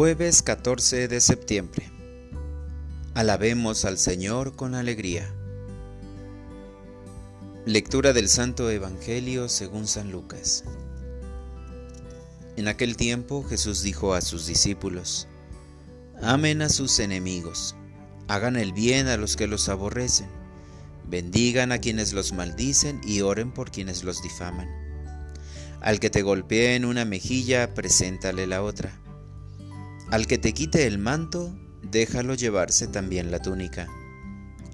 [0.00, 1.90] Jueves 14 de septiembre.
[3.12, 5.30] Alabemos al Señor con alegría.
[7.66, 10.64] Lectura del Santo Evangelio según San Lucas.
[12.56, 15.28] En aquel tiempo Jesús dijo a sus discípulos,
[16.22, 17.76] Amen a sus enemigos,
[18.26, 20.30] hagan el bien a los que los aborrecen,
[21.10, 24.70] bendigan a quienes los maldicen y oren por quienes los difaman.
[25.82, 28.99] Al que te golpee en una mejilla, preséntale la otra.
[30.10, 33.86] Al que te quite el manto, déjalo llevarse también la túnica.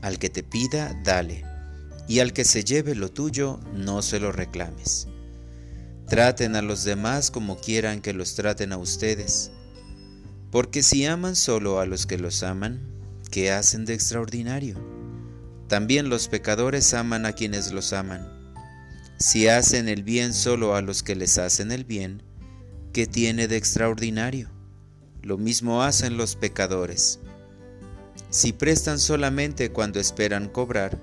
[0.00, 1.44] Al que te pida, dale,
[2.08, 5.08] y al que se lleve lo tuyo, no se lo reclames.
[6.08, 9.50] Traten a los demás como quieran que los traten a ustedes,
[10.50, 12.80] porque si aman solo a los que los aman,
[13.30, 14.78] ¿qué hacen de extraordinario?
[15.68, 18.26] También los pecadores aman a quienes los aman.
[19.18, 22.22] Si hacen el bien solo a los que les hacen el bien,
[22.94, 24.55] ¿qué tiene de extraordinario?
[25.26, 27.18] Lo mismo hacen los pecadores.
[28.30, 31.00] Si prestan solamente cuando esperan cobrar,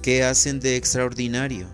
[0.00, 1.68] ¿qué hacen de extraordinario?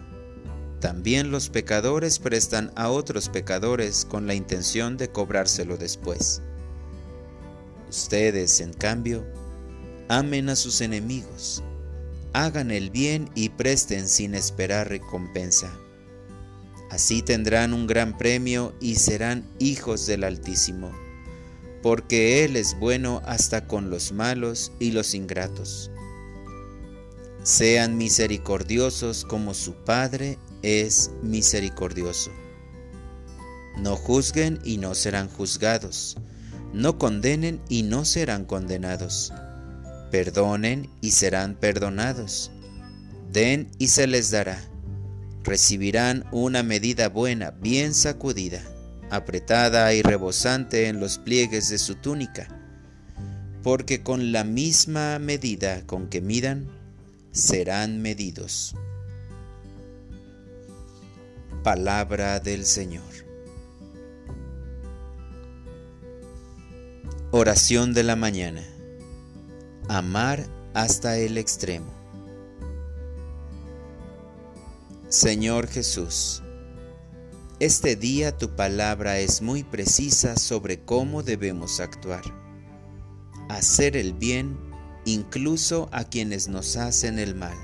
[0.80, 6.42] También los pecadores prestan a otros pecadores con la intención de cobrárselo después.
[7.88, 9.24] Ustedes, en cambio,
[10.08, 11.62] amen a sus enemigos,
[12.32, 15.72] hagan el bien y presten sin esperar recompensa.
[16.90, 21.03] Así tendrán un gran premio y serán hijos del Altísimo
[21.84, 25.90] porque Él es bueno hasta con los malos y los ingratos.
[27.42, 32.30] Sean misericordiosos como su Padre es misericordioso.
[33.76, 36.16] No juzguen y no serán juzgados.
[36.72, 39.30] No condenen y no serán condenados.
[40.10, 42.50] Perdonen y serán perdonados.
[43.30, 44.58] Den y se les dará.
[45.42, 48.73] Recibirán una medida buena, bien sacudida
[49.14, 52.48] apretada y rebosante en los pliegues de su túnica,
[53.62, 56.68] porque con la misma medida con que midan,
[57.32, 58.76] serán medidos.
[61.64, 63.02] Palabra del Señor.
[67.32, 68.62] Oración de la mañana.
[69.88, 71.92] Amar hasta el extremo.
[75.08, 76.43] Señor Jesús,
[77.64, 82.22] este día tu palabra es muy precisa sobre cómo debemos actuar.
[83.48, 84.58] Hacer el bien
[85.06, 87.56] incluso a quienes nos hacen el mal.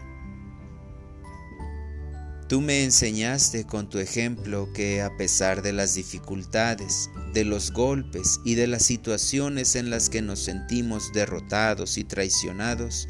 [2.48, 8.40] Tú me enseñaste con tu ejemplo que a pesar de las dificultades, de los golpes
[8.42, 13.06] y de las situaciones en las que nos sentimos derrotados y traicionados,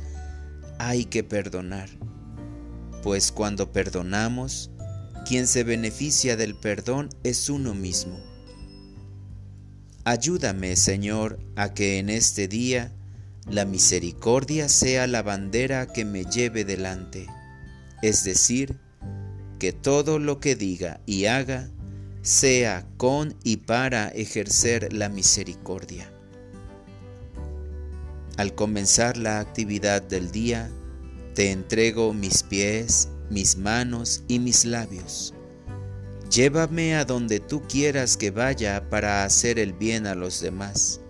[0.80, 1.88] hay que perdonar.
[3.04, 4.72] Pues cuando perdonamos,
[5.26, 8.19] quien se beneficia del perdón es uno mismo.
[10.04, 12.92] Ayúdame, Señor, a que en este día
[13.47, 17.26] la misericordia sea la bandera que me lleve delante,
[18.03, 18.78] es decir,
[19.59, 21.69] que todo lo que diga y haga
[22.22, 26.10] sea con y para ejercer la misericordia.
[28.36, 30.70] Al comenzar la actividad del día,
[31.34, 35.32] te entrego mis pies, mis manos y mis labios.
[36.30, 41.00] Llévame a donde tú quieras que vaya para hacer el bien a los demás.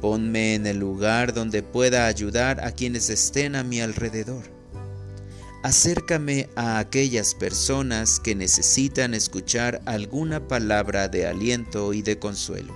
[0.00, 4.44] Ponme en el lugar donde pueda ayudar a quienes estén a mi alrededor.
[5.62, 12.74] Acércame a aquellas personas que necesitan escuchar alguna palabra de aliento y de consuelo.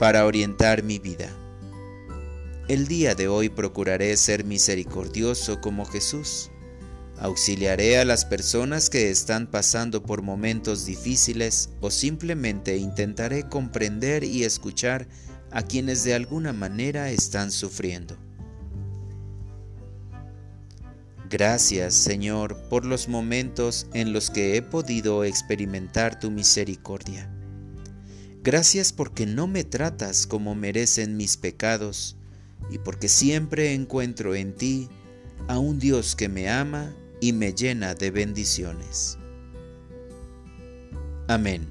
[0.00, 1.28] Para orientar mi vida.
[2.66, 6.50] El día de hoy procuraré ser misericordioso como Jesús.
[7.18, 14.44] Auxiliaré a las personas que están pasando por momentos difíciles o simplemente intentaré comprender y
[14.44, 15.06] escuchar
[15.50, 18.16] a quienes de alguna manera están sufriendo.
[21.28, 27.30] Gracias, Señor, por los momentos en los que he podido experimentar tu misericordia.
[28.42, 32.16] Gracias porque no me tratas como merecen mis pecados,
[32.70, 34.88] y porque siempre encuentro en ti
[35.48, 39.18] a un Dios que me ama y me llena de bendiciones.
[41.28, 41.66] Amén.